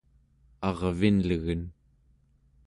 arvinlegen 0.69 1.63